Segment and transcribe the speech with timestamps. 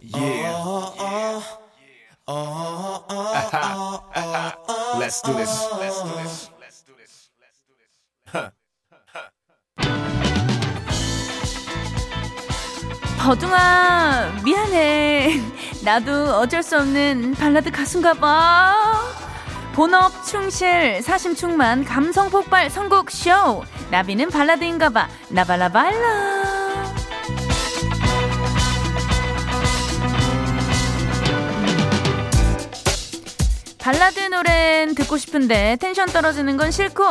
[0.00, 1.40] Yeah.
[4.98, 5.68] Let's do this.
[5.78, 6.50] Let's do this.
[6.60, 7.30] Let's do this.
[7.40, 8.50] Let's do this.
[13.18, 15.40] 버둥아 미안해
[15.84, 18.74] 나도 어쩔 수 없는 발라드 가수인가 봐
[19.74, 26.41] 본업 충실 사심 충만 감성 폭발 선곡 쇼 나비는 발라드인가 봐 나발라발라
[33.82, 37.02] 발라드 노래는 듣고 싶은데 텐션 떨어지는 건 싫고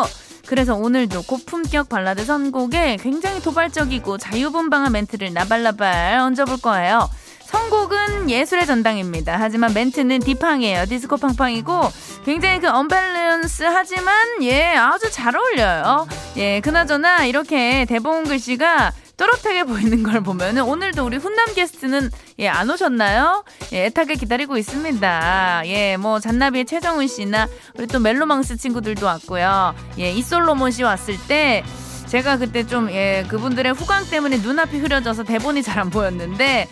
[0.48, 7.10] 그래서 오늘도 고품격 발라드 선곡에 굉장히 도발적이고 자유분방한 멘트를 나발나발 얹어볼 거예요.
[7.44, 9.36] 선곡은 예술의 전당입니다.
[9.38, 10.86] 하지만 멘트는 디팡이에요.
[10.86, 11.92] 디스코 팡팡이고
[12.24, 16.08] 굉장히 그 언밸런스 하지만 예 아주 잘 어울려요.
[16.38, 22.68] 예 그나저나 이렇게 대본 글씨가 또렷하게 보이는 걸 보면은 오늘도 우리 훈남 게스트는 예, 안
[22.72, 23.44] 오셨나요?
[23.72, 25.62] 예, 애타게 기다리고 있습니다.
[25.66, 27.48] 예, 뭐 잔나비의 최정은 씨나
[27.78, 29.76] 우리 또 멜로망스 친구들도 왔고요.
[30.00, 31.64] 예, 이솔로몬 씨 왔을 때
[32.08, 36.68] 제가 그때 좀 예, 그분들의 후광 때문에 눈앞이 흐려져서 대본이 잘 안 보였는데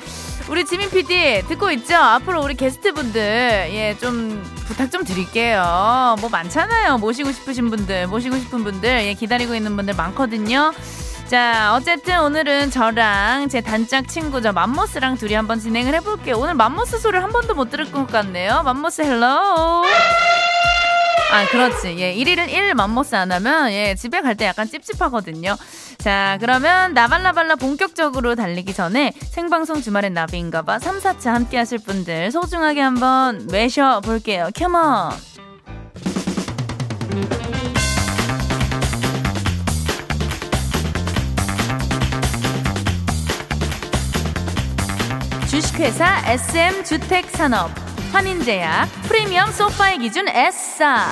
[0.50, 1.96] 우리 지민 PD 듣고 있죠?
[1.98, 6.16] 앞으로 우리 게스트분들 예, 좀 부탁 좀 드릴게요.
[6.20, 6.98] 뭐 많잖아요.
[6.98, 10.74] 모시고 싶으신 분들, 모시고 싶은 분들 예, 기다리고 있는 분들 많거든요.
[11.30, 16.40] 자, 어쨌든 오늘은 저랑 제 단짝 친구 저 맘모스랑 둘이 한번 진행을 해볼게요.
[16.40, 18.64] 오늘 맘모스 소리를 한 번도 못 들을 것 같네요.
[18.64, 19.26] 맘모스 Hello.
[19.28, 19.84] 아,
[21.52, 21.98] 그렇지.
[22.00, 25.56] 예, 1일을 1 맘모스 안 하면, 예, 집에 갈 때 약간 찝찝하거든요.
[26.00, 32.82] 자, 그러면 나발라발라 본격적으로 달리기 전에 생방송 주말엔 나비인가봐 3, 4부 함께 하실 분들 소중하게
[32.82, 34.50] 한번 모셔볼게요.
[34.56, 35.29] Come on!
[45.60, 47.70] 주식회사 SM주택산업,
[48.14, 51.06] 환인제약, 프리미엄 소파의 기준 S사.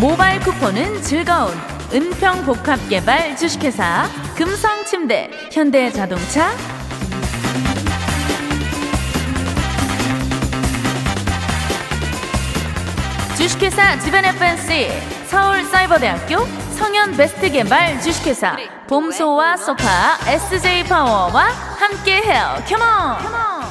[0.00, 1.54] 모바일 쿠폰은 즐거운
[1.92, 6.50] 은평복합개발 주식회사 금성침대 현대자동차
[13.36, 18.56] 주식회사 지벤 FNC 서울사이버대학교 성현 베스트 개발 주식회사
[18.88, 21.44] 봄소와 소파 SJ파워와
[21.78, 22.62] 함께해요.
[22.68, 23.63] 컴온!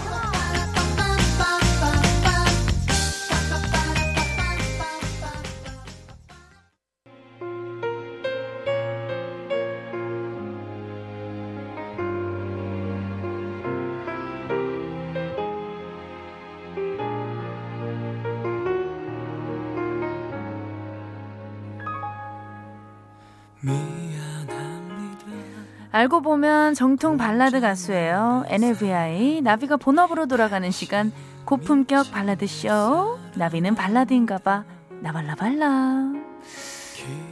[26.03, 28.44] 알고 보면 정통 발라드 가수예요.
[28.50, 31.14] NAVI 나비가 본업으로 돌아가는 시간.
[31.46, 33.19] 고품격 발라드 쇼.
[33.36, 34.66] 나비는 발라드인가봐.
[35.02, 36.12] 나발라발라.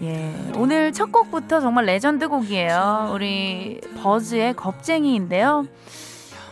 [0.04, 3.12] 예 오늘 첫 곡부터 정말 레전드 곡이에요.
[3.14, 5.66] 우리 버즈의 겁쟁이인데요.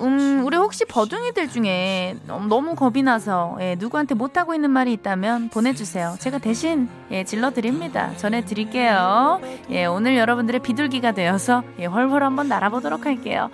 [0.01, 6.15] 음, 우리 혹시 버둥이들 중에 너무 겁이 나서 예, 누구한테 못하고 있는 말이 있다면 보내주세요.
[6.19, 8.15] 제가 대신 예, 질러드립니다.
[8.17, 9.41] 전해드릴게요.
[9.71, 13.49] 예, 오늘 여러분들의 비둘기가 되어서 예, 훨훨 한번 날아보도록 할게요.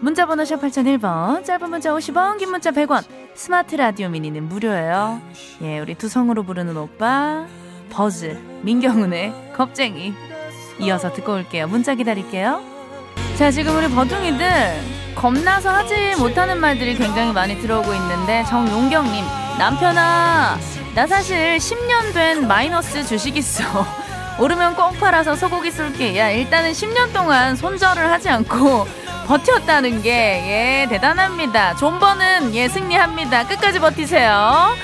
[0.00, 3.02] 문자번호 샵 8001번, 짧은 문자 50원, 긴 문자 100원,
[3.34, 5.22] 스마트 라디오 미니는 무료예요.
[5.62, 7.46] 예, 우리 두성으로 부르는 오빠,
[7.90, 10.12] 버즈, 민경훈의 겁쟁이.
[10.80, 11.66] 이어서 듣고 올게요.
[11.66, 12.75] 문자 기다릴게요.
[13.36, 14.80] 자, 지금 우리 버둥이들
[15.14, 19.24] 겁나서 하지 못하는 말들이 굉장히 많이 들어오고 있는데 정용경님
[19.58, 20.58] 남편아
[20.94, 23.64] 나 사실 10년 된 마이너스 주식 있어.
[24.38, 26.18] 오르면 꼭 팔아서 소고기 쏠게.
[26.18, 28.86] 야 일단은 10년 동안 손절을 하지 않고
[29.26, 31.74] 버텼다는 게 예 대단합니다.
[31.76, 33.46] 존버는 예 승리합니다.
[33.46, 34.74] 끝까지 버티세요.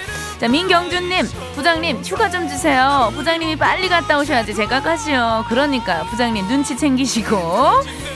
[0.41, 3.11] 자 민경준님 부장님 휴가 좀 주세요.
[3.15, 5.45] 부장님이 빨리 갔다 오셔야지 제가 가시요.
[5.49, 7.37] 그러니까 부장님 눈치 챙기시고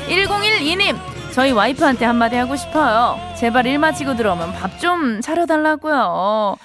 [0.09, 0.97] 1012님
[1.33, 3.21] 저희 와이프한테 한마디 하고 싶어요.
[3.39, 6.57] 제발 일 마치고 들어오면 밥 좀 차려달라고요.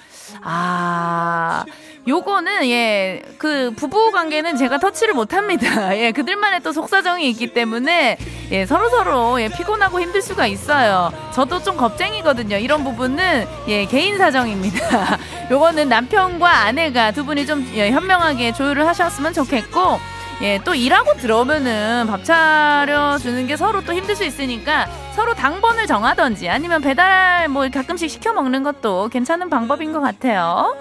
[0.42, 1.64] 아,
[2.06, 5.96] 요거는, 예, 그, 부부 관계는 제가 터치를 못 합니다.
[5.96, 8.16] 예, 그들만의 또 속사정이 있기 때문에,
[8.50, 11.12] 예, 서로 서로, 예, 피곤하고 힘들 수가 있어요.
[11.32, 12.56] 저도 좀 겁쟁이거든요.
[12.56, 15.18] 이런 부분은, 예, 개인 사정입니다.
[15.50, 20.00] 요거는 남편과 아내가 두 분이 좀 예, 현명하게 조율을 하셨으면 좋겠고,
[20.40, 26.48] 예, 또 일하고 들어오면은 밥 차려주는 게 서로 또 힘들 수 있으니까 서로 당번을 정하던지
[26.48, 30.76] 아니면 배달 뭐 가끔씩 시켜 먹는 것도 괜찮은 방법인 것 같아요.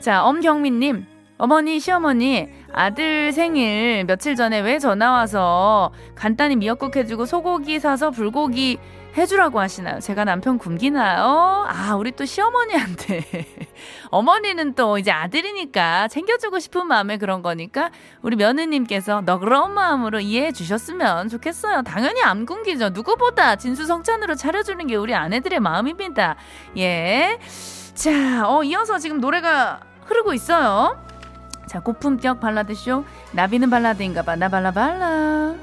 [0.00, 1.06] 자, 엄경민님.
[1.36, 8.78] 어머니, 시어머니, 아들 생일 며칠 전에 왜 전화 와서 간단히 미역국 해주고 소고기 사서 불고기
[9.16, 10.00] 해주라고 하시나요?
[10.00, 11.66] 제가 남편 굶기나요?
[11.68, 13.46] 아, 우리 또 시어머니한테.
[14.10, 17.90] 어머니는 또 이제 아들이니까 챙겨주고 싶은 마음에 그런 거니까
[18.22, 21.82] 우리 며느님께서 너그러운 마음으로 이해해 주셨으면 좋겠어요.
[21.82, 22.90] 당연히 안 굶기죠.
[22.90, 26.36] 누구보다 진수성찬으로 차려주는 게 우리 아내들의 마음입니다.
[26.76, 27.38] 예.
[27.94, 31.00] 자, 어, 이어서 지금 노래가 흐르고 있어요.
[31.68, 33.04] 자, 고품격 발라드쇼.
[33.32, 34.36] 나비는 발라드인가봐.
[34.36, 35.54] 나 발라 발라.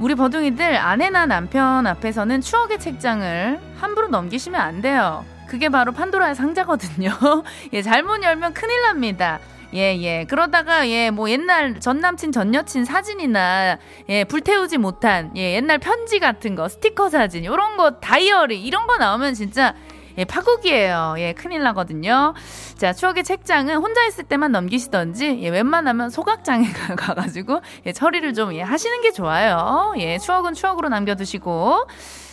[0.00, 5.24] 우리 버둥이들 아내나 남편 앞에서는 추억의 책장을 함부로 넘기시면 안 돼요.
[5.48, 7.10] 그게 바로 판도라의 상자거든요.
[7.72, 9.40] 예, 잘못 열면 큰일 납니다.
[9.74, 10.24] 예, 예.
[10.24, 13.78] 그러다가, 예, 뭐 옛날 전 남친, 전 여친 사진이나,
[14.08, 18.96] 예, 불태우지 못한, 예, 옛날 편지 같은 거, 스티커 사진, 요런 거, 다이어리, 이런 거
[18.96, 19.74] 나오면 진짜,
[20.18, 21.14] 예, 파국이에요.
[21.18, 22.34] 예, 큰일 나거든요.
[22.76, 26.66] 자, 추억의 책장은 혼자 있을 때만 넘기시던지, 예, 웬만하면 소각장에
[26.98, 29.94] 가가지고, 예, 처리를 좀, 예, 하시는 게 좋아요.
[29.98, 31.86] 예, 추억은 추억으로 남겨두시고.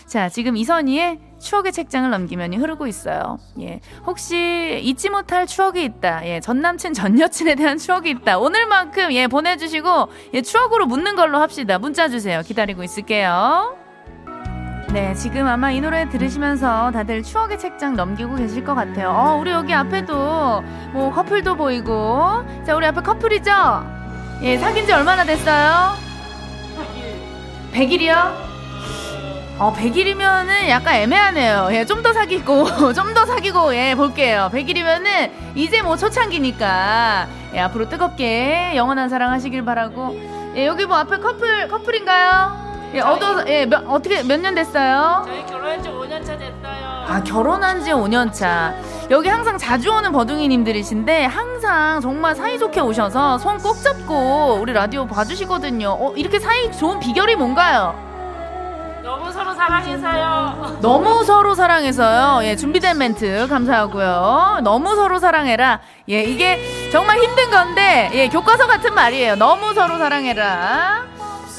[0.07, 3.39] 자, 지금 이선희의 추억의 책장을 넘기면이 흐르고 있어요.
[3.59, 3.79] 예.
[4.05, 6.27] 혹시 잊지 못할 추억이 있다.
[6.27, 6.39] 예.
[6.39, 8.37] 전 남친, 전 여친에 대한 추억이 있다.
[8.37, 11.79] 오늘만큼 예, 보내주시고, 예, 추억으로 묻는 걸로 합시다.
[11.79, 12.41] 문자 주세요.
[12.41, 13.84] 기다리고 있을게요.
[14.93, 19.09] 네, 지금 아마 이 노래 들으시면서 다들 추억의 책장 넘기고 계실 것 같아요.
[19.09, 20.61] 어, 우리 여기 앞에도
[20.93, 22.43] 뭐 커플도 보이고.
[22.65, 23.51] 자, 우리 앞에 커플이죠?
[24.41, 25.95] 예, 사귄 지 얼마나 됐어요?
[27.73, 28.45] 100일이요?
[29.57, 31.69] 어, 100일이면은 약간 애매하네요.
[31.71, 34.49] 예, 좀 더 사귀고, 좀 더 사귀고, 예, 볼게요.
[34.53, 40.15] 100일이면은 이제 뭐 초창기니까, 예, 앞으로 뜨겁게 영원한 사랑 하시길 바라고.
[40.55, 42.64] 예, 여기 뭐 앞에 커플, 커플인가요?
[42.93, 45.23] 예, 어두 예, 몇, 어떻게 몇 년 됐어요?
[45.25, 47.05] 저희 결혼한 지 5년 차 됐어요.
[47.07, 48.73] 아, 결혼한 지 5년 차.
[49.11, 55.89] 여기 항상 자주 오는 버둥이님들이신데 항상 정말 사이좋게 오셔서 손 꼭 잡고 우리 라디오 봐주시거든요.
[55.89, 57.95] 어, 이렇게 사이 좋은 비결이 뭔가요?
[59.03, 60.77] 너무 서로 사랑해서요.
[60.81, 62.39] 너무 서로 사랑해서요.
[62.43, 64.59] 예, 준비된 멘트 감사하고요.
[64.63, 65.79] 너무 서로 사랑해라.
[66.09, 69.35] 예, 이게 정말 힘든 건데, 예, 교과서 같은 말이에요.
[69.35, 71.03] 너무 서로 사랑해라.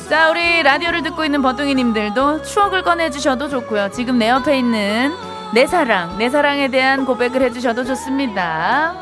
[0.08, 3.90] 자, 우리 라디오를 듣고 있는 버둥이님들도 추억을 꺼내주셔도 좋고요.
[3.90, 5.12] 지금 내 옆에 있는
[5.52, 8.94] 내 사랑, 내 사랑에 대한 고백을 해주셔도 좋습니다.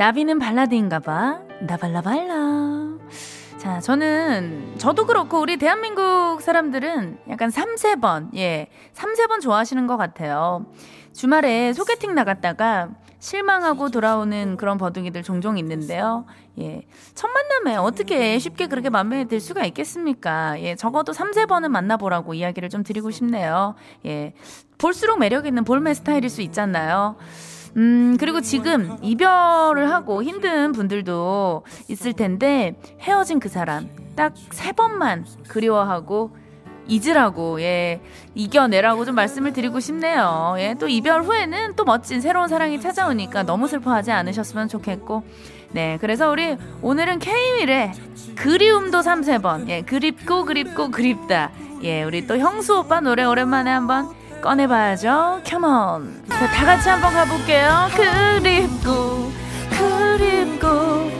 [0.00, 1.38] 나비는 발라드인가 봐.
[1.60, 2.51] 나발라발라.
[3.62, 9.96] 자, 저는, 저도 그렇고, 우리 대한민국 사람들은 약간 3, 4번, 예, 3, 4번 좋아하시는 것
[9.96, 10.66] 같아요.
[11.12, 12.88] 주말에 소개팅 나갔다가
[13.20, 16.26] 실망하고 돌아오는 그런 버둥이들 종종 있는데요.
[16.58, 16.82] 예.
[17.14, 20.60] 첫 만남에 어떻게 쉽게 그렇게 마음에 들 수가 있겠습니까?
[20.60, 20.74] 예.
[20.74, 23.76] 적어도 3, 4번은 만나보라고 이야기를 좀 드리고 싶네요.
[24.06, 24.34] 예.
[24.76, 27.14] 볼수록 매력 있는 볼매 스타일일 수 있잖아요.
[27.76, 35.24] 음, 그리고 지금 이별을 하고 힘든 분들도 있을 텐데 헤어진 그 사람 딱 세 번만
[35.48, 36.36] 그리워하고
[36.88, 38.00] 잊으라고, 예,
[38.34, 40.56] 이겨내라고 좀 말씀을 드리고 싶네요.
[40.58, 45.22] 예, 또 이별 후에는 또 멋진 새로운 사랑이 찾아오니까 너무 슬퍼하지 않으셨으면 좋겠고.
[45.70, 47.92] 네, 그래서 우리 오늘은 K윌의
[48.36, 49.68] 그리움도 3, 4번.
[49.68, 51.52] 예, 그립고 그립고 그립다.
[51.84, 54.10] 예, 우리 또 형수 오빠 노래 오랜만에 한번
[54.42, 55.40] 꺼내봐야죠.
[55.46, 56.24] 컴온.
[56.28, 57.86] 자, 다 같이 한번 가볼게요.
[57.94, 59.30] 그립고,
[59.70, 61.10] 그립고,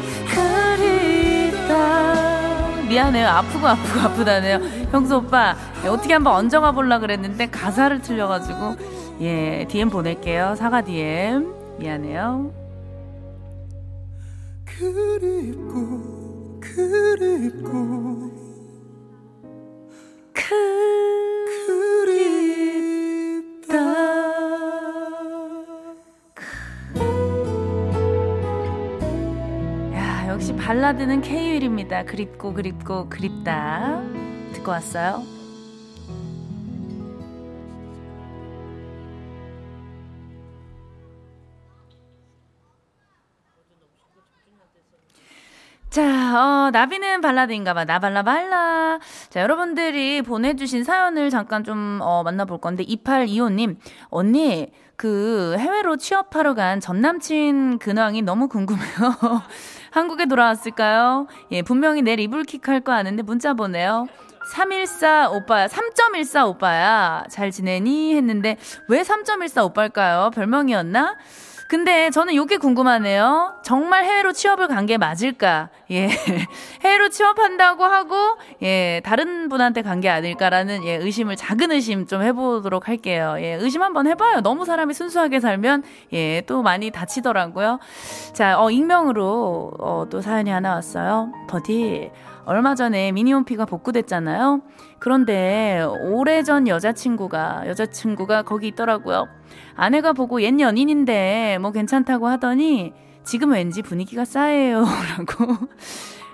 [1.54, 2.82] 그립다.
[2.88, 3.28] 미안해요.
[3.28, 4.58] 아프고 아프고 아프다네요.
[4.90, 8.76] 형수 오빠, 예, 어떻게 한번 얹어가 볼라 그랬는데 가사를 틀려가지고,
[9.20, 10.56] 예, DM 보낼게요.
[10.56, 11.54] 사과 DM.
[11.78, 12.52] 미안해요.
[14.66, 18.30] 그립고, 그립고,
[20.36, 20.40] 야,
[30.52, 32.04] 역시 발라드는 K율입니다.
[32.04, 34.02] 그립고 그립고 그립다.
[34.52, 35.22] 듣고 왔어요.
[45.90, 46.02] 자,
[46.38, 47.84] 어, 나비는 발라드인가봐.
[47.84, 48.98] 나발라 발라.
[49.28, 53.76] 자, 여러분들이 보내주신 사연을 잠깐 좀, 어, 만나볼 건데, 2825님,
[54.08, 58.82] 언니, 그, 해외로 취업하러 간 전 남친 근황이 너무 궁금해요.
[59.92, 61.26] 한국에 돌아왔을까요?
[61.52, 64.06] 예, 분명히 내일 이불킥 할 거 아는데 문자 보내요.
[64.54, 67.24] 314 오빠야, 3.14 오빠야.
[67.30, 68.16] 잘 지내니?
[68.16, 68.56] 했는데,
[68.88, 70.30] 왜 3.14 오빠일까요?
[70.34, 71.16] 별명이었나?
[71.68, 73.54] 근데 저는 요게 궁금하네요.
[73.62, 75.68] 정말 해외로 취업을 간 게 맞을까?
[75.90, 76.08] 예.
[76.84, 78.16] 해외로 취업한다고 하고,
[78.62, 83.36] 예, 다른 분한테 간 게 아닐까라는 예, 의심을 작은 의심 좀 해보도록 할게요.
[83.38, 84.40] 예, 의심 한번 해봐요.
[84.40, 87.78] 너무 사람이 순수하게 살면 예, 또 많이 다치더라고요.
[88.32, 91.32] 자, 어, 익명으로 어, 또 사연이 하나 왔어요.
[91.48, 92.10] 버디.
[92.44, 94.62] 얼마 전에 미니홈피가 복구됐잖아요.
[94.98, 99.26] 그런데 오래전 여자친구가, 여자친구가 거기 있더라고요.
[99.74, 102.92] 아내가 보고 옛 연인인데 뭐 괜찮다고 하더니
[103.24, 104.84] 지금 왠지 분위기가 싸해요.
[105.18, 105.68] 라고.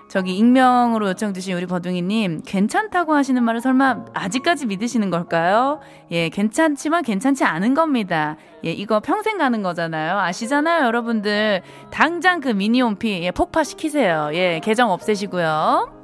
[0.09, 5.81] 저기 익명으로 요청 주신 우리 버둥이님 괜찮다고 하시는 말을 설마 아직까지 믿으시는 걸까요?
[6.11, 8.37] 예, 괜찮지만 괜찮지 않은 겁니다.
[8.65, 10.19] 예, 이거 평생 가는 거잖아요.
[10.19, 11.61] 아시잖아요, 여러분들.
[11.91, 14.31] 당장 그 미니홈피 예, 폭파시키세요.
[14.33, 15.98] 예, 계정 없애시고요.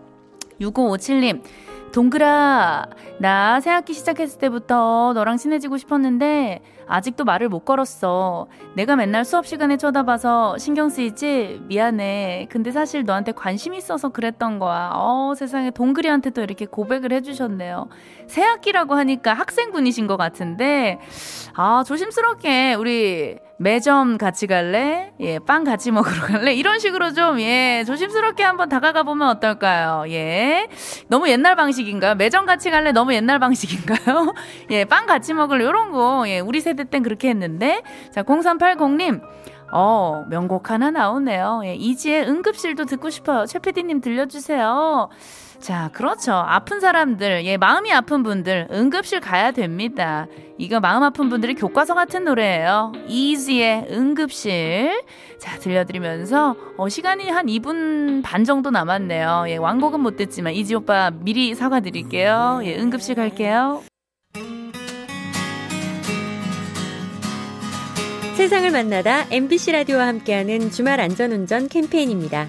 [0.60, 1.42] 6557님
[1.92, 2.86] 동그라,
[3.20, 8.46] 나 새학기 시작했을 때부터 너랑 친해지고 싶었는데 아직도 말을 못 걸었어.
[8.74, 11.62] 내가 맨날 수업 시간에 쳐다봐서 신경 쓰이지?
[11.64, 12.48] 미안해.
[12.50, 14.90] 근데 사실 너한테 관심 있어서 그랬던 거야.
[14.94, 17.88] 어, 세상에 동그리한테도 이렇게 고백을 해주셨네요.
[18.26, 20.98] 새 학기라고 하니까 학생분이신 것 같은데,
[21.54, 25.12] 아, 조심스럽게 우리 매점 같이 갈래?
[25.20, 26.52] 예, 빵 같이 먹으러 갈래?
[26.54, 30.04] 이런 식으로 좀, 예, 조심스럽게 한번 다가가 보면 어떨까요?
[30.08, 30.68] 예.
[31.08, 32.16] 너무 옛날 방식인가요?
[32.16, 32.90] 매점 같이 갈래?
[32.90, 34.34] 너무 옛날 방식인가요?
[34.70, 35.64] 예, 빵 같이 먹을래?
[35.64, 37.82] 요런 거, 예, 우리 세 대땐 그렇게 했는데.
[38.10, 39.20] 자, 0380님.
[39.72, 41.62] 어, 명곡 하나 나오네요.
[41.64, 43.44] 예, 이지의 응급실도 듣고 싶어요.
[43.46, 45.08] 최 PD님 들려주세요.
[45.58, 46.32] 자, 그렇죠.
[46.32, 50.26] 아픈 사람들, 예, 마음이 아픈 분들, 응급실 가야 됩니다.
[50.58, 52.92] 이거 마음 아픈 분들이 교과서 같은 노래예요.
[53.08, 55.02] 이지의 응급실.
[55.38, 59.46] 자, 들려드리면서, 어, 시간이 한 2분 반 정도 남았네요.
[59.48, 62.60] 예, 왕곡은 못 듣지만, 이지 오빠 미리 사과드릴게요.
[62.64, 63.82] 예, 응급실 갈게요.
[68.36, 72.48] 세상을 만나다 MBC 라디오와 함께하는 주말 안전운전 캠페인입니다.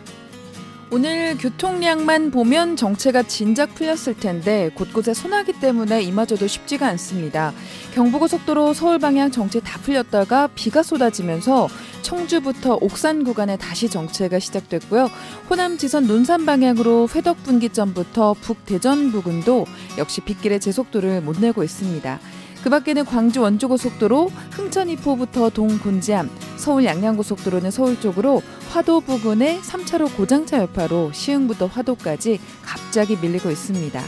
[0.89, 7.54] 오늘 교통량만 보면 정체가 진작 풀렸을 텐데 곳곳에 소나기 때문에 이마저도 쉽지가 않습니다.
[7.94, 11.68] 경부고속도로 서울 방향 정체 다 풀렸다가 비가 쏟아지면서
[12.01, 15.12] 청주부터 옥산 구간에 다시 정체가 시작됐고요.
[15.51, 19.65] 호남 지선 논산 방향으로 회덕 분기점부터 북대전 부근도
[20.00, 22.20] 역시 빗길의 제속도를 못 내고 있습니다.
[22.65, 28.41] 그 밖에는 광주 원주고속도로 흥천 이포부터 동곤지암, 서울 양양고속도로는 서울 쪽으로
[28.72, 34.01] 화도 부근에 3차로 고장차 여파로 시흥부터 화도까지 갑자기 밀리고 있습니다.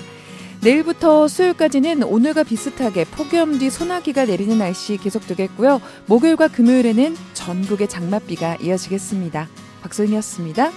[0.61, 5.79] 내일부터 수요일까지는 오늘과 비슷하게 폭염 뒤 소나기가 내리는 날씨 계속되겠고요.
[6.07, 9.49] 목요일과 금요일에는 전국의 장맛비가 이어지겠습니다.
[9.83, 10.71] 박소연이었습니다.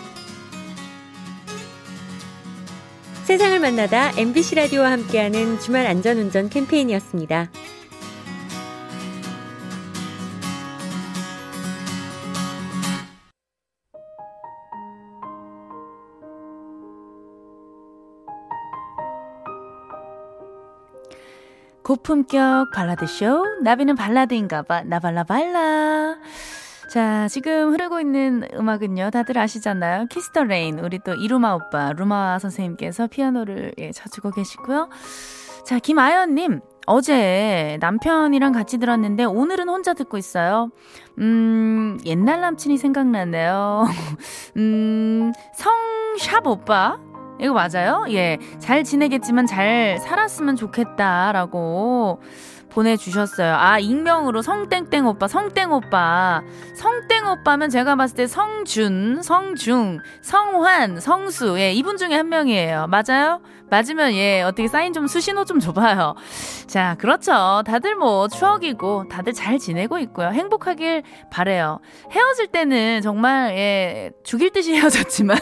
[3.31, 7.49] 세상을 만나다 MBC 라디오와 함께하는 주말 안전운전 캠페인이었습니다.
[21.85, 23.61] 고품격 발라드쇼.
[23.63, 24.83] 나비는 발라드인가봐.
[24.87, 26.17] 나발라발라
[26.91, 30.07] 자, 지금 흐르고 있는 음악은요, 다들 아시잖아요.
[30.07, 30.81] Kiss the Rain.
[30.81, 34.89] 우리 또 이루마 오빠, 루마 선생님께서 피아노를 예, 쳐주고 계시고요.
[35.65, 36.61] 자, 김아연님.
[36.87, 40.71] 어제 남편이랑 같이 들었는데 오늘은 혼자 듣고 있어요.
[41.19, 43.85] 음, 옛날 남친이 생각나네요.
[44.57, 46.99] 음, 성샵 오빠?
[47.41, 48.05] 이거 맞아요?
[48.09, 48.39] 예.
[48.59, 52.21] 잘 지내겠지만 잘 살았으면 좋겠다라고
[52.71, 53.55] 보내주셨어요.
[53.55, 56.43] 아, 익명으로 성땡땡 오빠, 성땡 오빠.
[56.75, 61.59] 성땡 오빠면 제가 봤을 때 성준, 성중, 성환, 성수.
[61.59, 62.87] 예, 이분 중에 한 명이에요.
[62.89, 63.41] 맞아요?
[63.71, 66.17] 맞으면 예, 어떻게 사인 좀 수신호 좀 줘봐요.
[66.67, 67.63] 자, 그렇죠.
[67.65, 70.31] 다들 뭐 추억이고, 다들 잘 지내고 있고요.
[70.31, 71.79] 행복하길 바래요.
[72.11, 75.39] 헤어질 때는 정말 예, 죽일 듯이 헤어졌지만,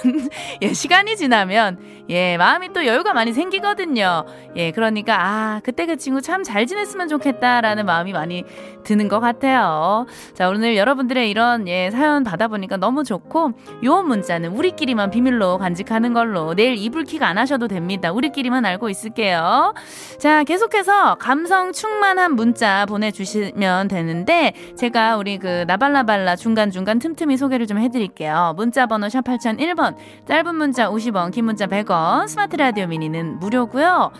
[0.60, 1.78] 예, 시간이 지나면,
[2.10, 4.26] 예, 마음이 또 여유가 많이 생기거든요.
[4.56, 8.44] 예, 그러니까, 아, 그때 그 친구 참 잘 지냈으면 좋 겠다라는 마음이 많이
[8.84, 10.06] 드는 것 같아요.
[10.34, 13.52] 자, 오늘 여러분들의 이런 예, 사연 받아보니까 너무 좋고,
[13.84, 18.12] 요 문자는 우리끼리만 비밀로 간직하는 걸로 내일 이불킥 안 하셔도 됩니다.
[18.12, 19.74] 우리끼리만 알고 있을게요.
[20.18, 27.78] 자, 계속해서 감성 충만한 문자 보내주시면 되는데, 제가 우리 그 나발라발라 중간중간 틈틈이 소개를 좀
[27.78, 28.54] 해드릴게요.
[28.56, 29.96] 문자 번호 샵 8001번,
[30.26, 34.12] 짧은 문자 50원, 긴 문자 100원, 스마트 라디오 미니는 무료고요.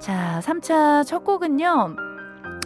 [0.00, 2.15] 자, 3차 첫 곡은요.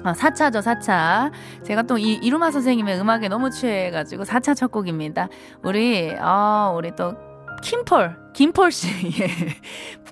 [0.02, 1.30] 아, 4차죠, 4차.
[1.64, 5.28] 제가 또 이, 이루마 선생님의 음악에 너무 취해가지고 4차 첫 곡입니다.
[5.62, 7.14] 우리, 어, 우리 또,
[7.62, 8.88] 킴폴, 김폴 씨,
[9.20, 9.28] 예.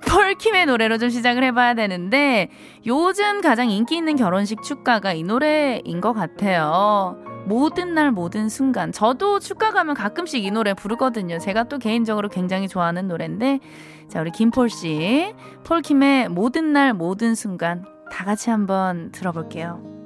[0.06, 2.50] 폴킴의 노래로 좀 시작을 해봐야 되는데,
[2.86, 7.16] 요즘 가장 인기 있는 결혼식 축가가 이 노래인 것 같아요.
[7.46, 8.92] 모든 날 모든 순간.
[8.92, 11.38] 저도 축가 가면 가끔씩 이 노래 부르거든요.
[11.38, 13.60] 제가 또 개인적으로 굉장히 좋아하는 노래인데
[14.08, 19.98] 자, 우리 김폴 씨, 폴킴의 모든 날 모든 순간 다 같이 한번 들어볼게요.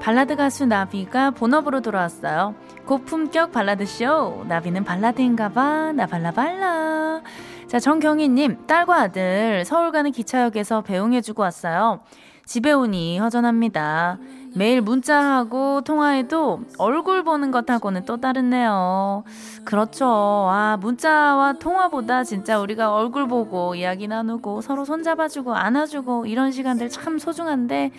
[0.00, 2.54] 발라드 가수 나비가 본업으로 돌아왔어요.
[2.86, 4.44] 고품격 발라드 쇼.
[4.48, 5.92] 나비는 발라드인가봐.
[5.92, 7.20] 나 발라발라.
[7.68, 12.00] 자, 정경희님, 딸과 아들 서울 가는 기차역에서 배웅해주고 왔어요.
[12.44, 14.18] 집에 오니 허전합니다.
[14.54, 19.22] 매일 문자하고 통화해도 얼굴 보는 것하고는 또 다르네요.
[19.64, 20.06] 그렇죠.
[20.06, 27.18] 아, 문자와 통화보다 진짜 우리가 얼굴 보고 이야기 나누고 서로 손잡아주고 안아주고 이런 시간들 참
[27.18, 27.92] 소중한데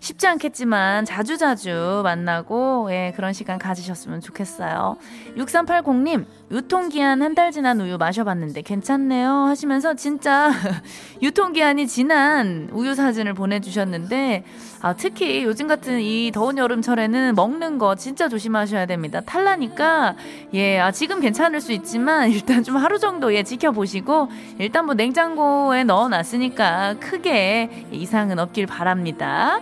[0.00, 4.96] 쉽지 않겠지만 자주자주 만나고 예, 그런 시간 가지셨으면 좋겠어요.
[5.36, 10.50] 6380님, 유통기한 한 달 지난 우유 마셔봤는데 괜찮네요 하시면서 진짜
[11.22, 14.44] 유통기한이 지난 우유 사진을 보내주셨는데
[14.82, 19.20] 아, 특히 요즘 같은 이 더운 여름철에는 먹는 거 진짜 조심하셔야 됩니다.
[19.20, 20.14] 탈라니까
[20.54, 25.84] 예, 아, 지금 괜찮을 수 있지만 일단 좀 하루 정도 예, 지켜보시고 일단 뭐 냉장고에
[25.84, 29.60] 넣어 놨으니까 크게 이상은 없길 바랍니다.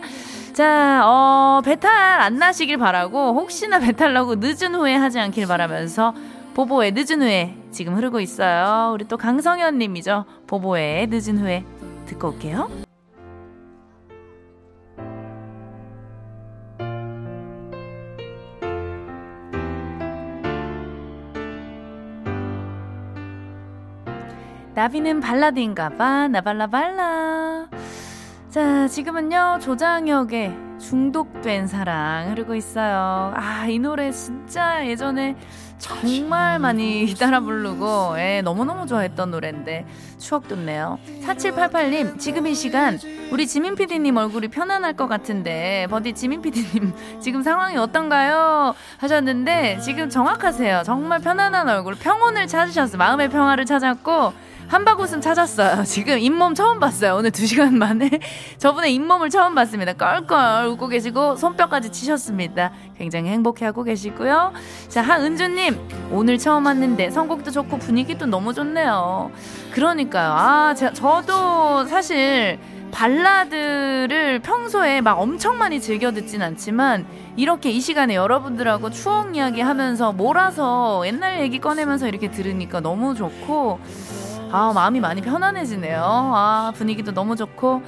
[0.52, 6.12] 자, 어, 배탈 안 나시길 바라고, 혹시나 배탈 나고 늦은 후에 하지 않길 바라면서,
[6.54, 8.90] 보보의 늦은 후에 지금 흐르고 있어요.
[8.92, 10.24] 우리 또 강성현 님이죠.
[10.48, 11.64] 보보의 늦은 후에
[12.06, 12.89] 듣고 올게요.
[24.80, 27.66] 나비는 발라드인가봐, 나발라발라.
[28.48, 33.34] 자, 지금은요, 조장혁의 중독된 사랑 흐르고 있어요.
[33.36, 35.36] 아, 이 노래 진짜 예전에
[35.76, 39.84] 정말 많이 따라 부르고, 예, 너무너무 좋아했던 노래인데,
[40.16, 40.98] 추억 돋네요.
[41.26, 42.98] 4788님, 지금 이 시간,
[43.30, 48.74] 우리 지민 PD님 얼굴이 편안할 것 같은데, 버디 지민 PD님, 지금 상황이 어떤가요?
[48.96, 50.84] 하셨는데, 지금 정확하세요.
[50.86, 52.96] 정말 편안한 얼굴, 평온을 찾으셨어요.
[52.96, 55.82] 마음의 평화를 찾았고, 한바구음 찾았어요.
[55.84, 57.16] 지금 잇몸 처음 봤어요.
[57.16, 58.08] 오늘 두 시간 만에
[58.58, 59.94] 저분의 잇몸을 처음 봤습니다.
[59.94, 62.70] 껄껄 웃고 계시고 손뼉까지 치셨습니다.
[62.96, 64.52] 굉장히 행복해하고 계시고요.
[64.88, 65.76] 자 한은주님
[66.12, 69.32] 오늘 처음 왔는데 선곡도 좋고 분위기도 너무 좋네요.
[69.72, 70.32] 그러니까요.
[70.32, 72.60] 아 제가 저도 사실
[72.92, 77.06] 발라드를 평소에 막 엄청 많이 즐겨 듣진 않지만
[77.36, 83.80] 이렇게 이 시간에 여러분들하고 추억 이야기 하면서 몰아서 옛날 얘기 꺼내면서 이렇게 들으니까 너무 좋고
[84.52, 86.02] 아, 마음이 많이 편안해지네요.
[86.02, 87.82] 아, 분위기도 너무 좋고.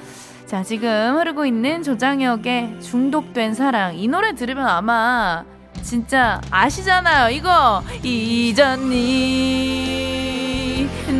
[0.45, 3.95] 자, 지금 흐르고 있는 조장혁의 중독된 사랑.
[3.95, 5.43] 이 노래 들으면 아마
[5.81, 7.29] 진짜 아시잖아요.
[7.35, 7.83] 이거.
[8.03, 8.69] 이전니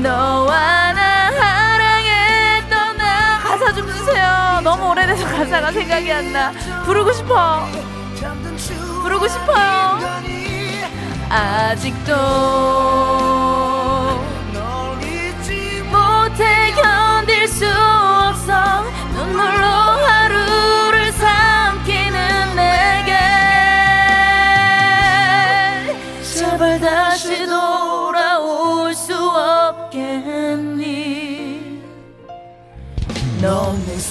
[0.01, 3.39] 너와 나 사랑했던 나.
[3.39, 4.61] 가사 좀 주세요.
[4.63, 6.51] 너무 오래돼서 가사가 생각이 안 나.
[6.85, 7.65] 부르고 싶어.
[9.01, 9.99] 부르고 싶어요.
[11.29, 12.13] 아직도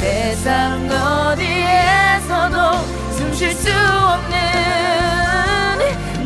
[0.02, 2.56] 세상 어디에서도
[3.12, 4.34] 숨 쉴 수 없는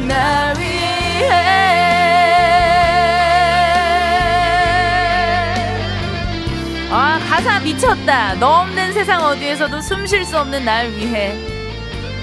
[0.09, 1.29] 날 위해.
[6.91, 8.35] 아 가사 미쳤다.
[8.37, 11.37] 너 없는 세상 어디에서도 숨 쉴 수 없는 날 위해.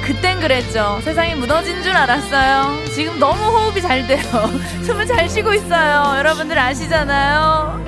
[0.03, 0.99] 그땐 그랬죠.
[1.03, 2.83] 세상이 무너진 줄 알았어요.
[2.95, 4.23] 지금 너무 호흡이 잘 돼요.
[4.83, 6.17] 숨을 잘 쉬고 있어요.
[6.17, 7.83] 여러분들 아시잖아요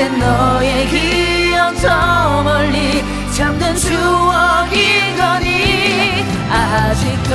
[0.00, 6.24] 이제 너의 기억 저 멀리 잠든 추억인 거니?
[6.48, 7.34] 아직도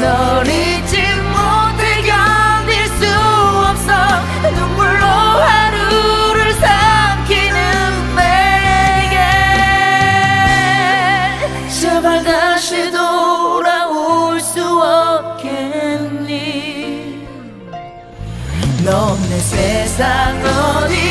[0.00, 0.75] 널잊
[19.56, 21.05] フの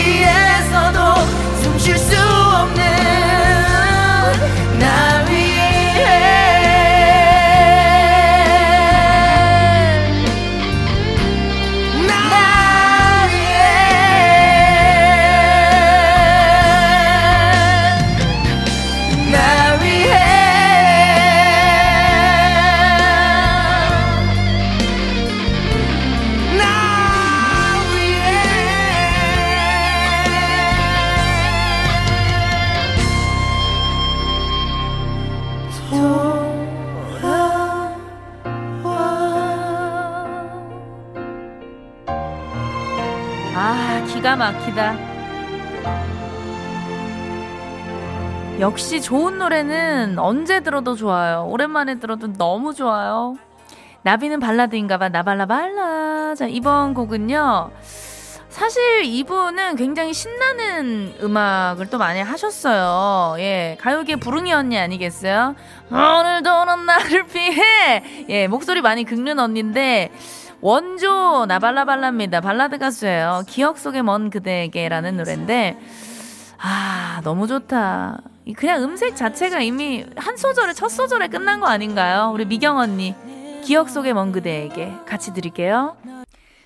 [48.96, 53.36] 역시 좋은 노래는 언제 들어도 좋아요 오랜만에 들어도 너무 좋아요
[54.04, 57.72] 나비는 발라드인가봐 나발라발라 자 이번 곡은요
[58.48, 63.36] 사실 이분은 굉장히 신나는 음악을 또 많이 하셨어요.
[63.40, 65.56] 예, 가요계 부릉이 언니 아니겠어요?
[65.92, 68.02] 오늘도 는 나를 피해!
[68.30, 70.10] 예, 목소리 많이 긁는 언니인데,
[70.62, 72.40] 원조 나발라발라입니다.
[72.40, 73.44] 발라드 가수예요.
[73.46, 75.78] 기억 속의 먼 그대에게라는 노래인데,
[76.58, 78.22] 아, 너무 좋다.
[78.46, 82.32] 이 그냥 음색 자체가 이미 한 소절에, 첫 소절에 끝난 거 아닌가요?
[82.34, 83.16] 우리 미경 언니.
[83.64, 85.98] 기억 속의 먼 그대에게 같이 드릴게요.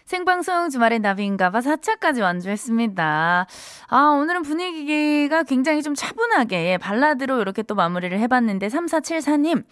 [0.09, 3.45] 생방송 주말의 나비인가봐 4차까지 완주했습니다.
[3.89, 9.63] 아, 오늘은 분위기가 굉장히 좀 차분하게, 예, 발라드로 이렇게 또 마무리를 해봤는데, 3474님,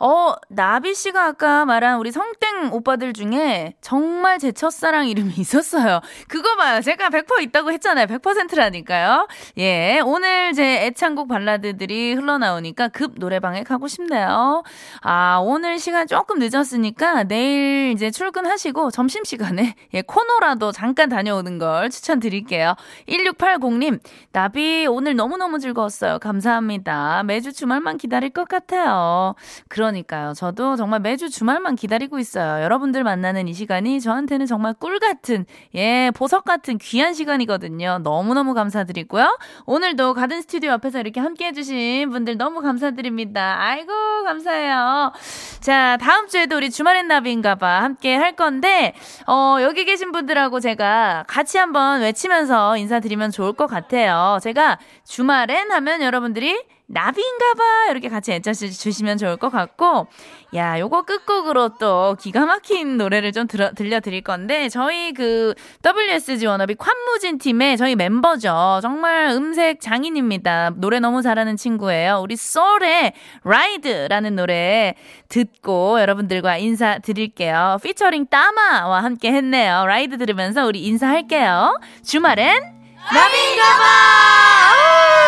[0.00, 6.00] 어, 나비씨가 아까 말한 우리 성땡 오빠들 중에 정말 제 첫사랑 이름이 있었어요.
[6.26, 6.80] 그거 봐요.
[6.80, 8.06] 제가 100% 있다고 했잖아요.
[8.06, 9.28] 100%라니까요.
[9.58, 14.64] 예, 오늘 제 애창곡 발라드들이 흘러나오니까 급 노래방에 가고 싶네요.
[15.02, 22.74] 아, 오늘 시간 조금 늦었으니까 내일 이제 출근하시고 점심시간에 예, 코너라도 잠깐 다녀오는 걸 추천드릴게요.
[23.08, 24.00] 1680님,
[24.32, 26.18] 나비 오늘 너무너무 즐거웠어요.
[26.18, 27.22] 감사합니다.
[27.24, 29.34] 매주 주말만 기다릴 것 같아요.
[29.68, 30.32] 그러니까요.
[30.34, 32.62] 저도 정말 매주 주말만 기다리고 있어요.
[32.62, 37.98] 여러분들 만나는 이 시간이 저한테는 정말 꿀 같은, 예, 보석 같은 귀한 시간이거든요.
[38.02, 39.38] 너무너무 감사드리고요.
[39.66, 43.56] 오늘도 가든 스튜디오 앞에서 이렇게 함께 해주신 분들 너무 감사드립니다.
[43.58, 43.92] 아이고,
[44.24, 45.12] 감사해요.
[45.60, 48.94] 자, 다음 주에도 우리 주말엔 나비인가봐 함께 할 건데,
[49.26, 54.38] 어, 여기 계신 분들하고 제가 같이 한번 외치면서 인사드리면 좋을 것 같아요.
[54.40, 57.90] 제가 주말엔 하면 여러분들이 나비인가봐.
[57.90, 60.06] 이렇게 같이 애써주시면 좋을 것 같고
[60.54, 66.74] 야 요거 끝곡으로 또 기가 막힌 노래를 좀 들어, 들려드릴 건데 저희 그 WSG 워너비
[66.74, 68.80] 콴무진 팀의 저희 멤버죠.
[68.82, 70.72] 정말 음색 장인입니다.
[70.76, 72.20] 노래 너무 잘하는 친구예요.
[72.22, 74.94] 우리 쏠의 Ride라는 노래
[75.28, 77.78] 듣고 여러분들과 인사드릴게요.
[77.82, 79.86] 피처링 따마와 함께 했네요.
[79.86, 81.80] Ride 들으면서 우리 인사할게요.
[82.04, 82.74] 주말엔
[83.12, 83.84] 나비인가봐!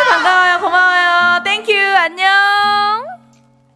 [0.08, 1.05] 반가워요, 고마워요.
[1.66, 2.85] 큐 안녕.